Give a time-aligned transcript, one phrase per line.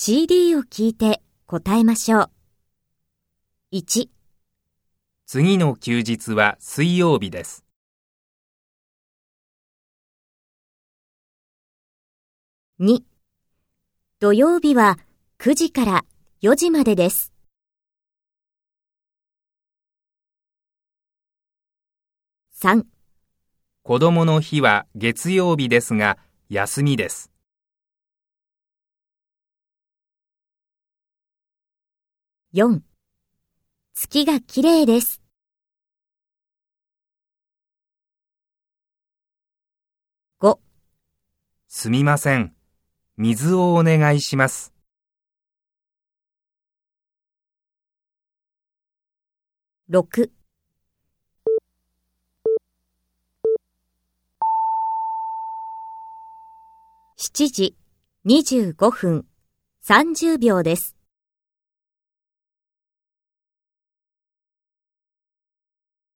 [0.00, 2.30] CD を聞いて答えましょう。
[3.72, 4.08] 1、
[5.26, 7.64] 次の休日は水曜日です。
[12.78, 13.00] 2、
[14.20, 15.00] 土曜日は
[15.40, 16.04] 9時から
[16.42, 17.32] 4時までです。
[22.62, 22.84] 3、
[23.82, 26.18] 子供の日は月曜日ですが、
[26.48, 27.32] 休みです。
[32.54, 32.80] 4
[33.94, 35.20] 月が綺麗です。
[40.40, 40.58] 5
[41.68, 42.54] すみません。
[43.18, 44.72] 水をお願いします。
[49.90, 50.30] 67
[57.18, 57.76] 時
[58.24, 59.26] 25分
[59.84, 60.97] 30秒です。